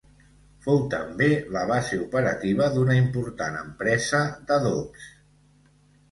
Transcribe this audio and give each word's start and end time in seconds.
Fou 0.67 0.77
també 0.91 1.25
la 1.55 1.65
base 1.71 1.99
operativa 2.05 2.69
d'una 2.77 2.95
important 3.01 3.59
empresa 3.59 4.23
d'adobs. 4.49 5.05